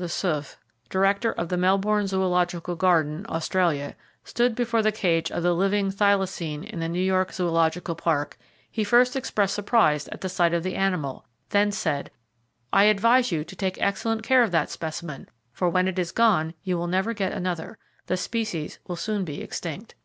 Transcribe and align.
Le 0.00 0.06
Souef, 0.08 0.54
Director 0.88 1.32
of 1.32 1.48
the 1.48 1.56
Melbourne 1.56 2.06
Zoological 2.06 2.76
Garden 2.76 3.26
(Australia), 3.28 3.96
stood 4.22 4.54
before 4.54 4.80
the 4.80 4.92
cage 4.92 5.28
of 5.32 5.42
the 5.42 5.52
living 5.52 5.90
thylacine 5.90 6.64
in 6.64 6.78
the 6.78 6.88
New 6.88 7.02
York 7.02 7.32
Zoological 7.32 7.96
Park, 7.96 8.38
he 8.70 8.84
first 8.84 9.16
expressed 9.16 9.56
surprise 9.56 10.06
at 10.12 10.20
the 10.20 10.28
sight 10.28 10.54
of 10.54 10.62
the 10.62 10.76
animal, 10.76 11.26
then 11.50 11.72
said: 11.72 12.12
"I 12.72 12.84
advise 12.84 13.32
you 13.32 13.42
to 13.42 13.56
take 13.56 13.76
excellent 13.82 14.22
care 14.22 14.44
of 14.44 14.52
that 14.52 14.70
specimen; 14.70 15.28
for 15.50 15.68
when 15.68 15.88
it 15.88 15.98
is 15.98 16.12
gone, 16.12 16.54
you 16.62 16.76
never 16.86 17.10
will 17.10 17.14
get 17.16 17.32
another. 17.32 17.76
The 18.06 18.16
species 18.16 18.78
soon 18.94 19.16
will 19.18 19.24
be 19.24 19.42
extinct." 19.42 19.96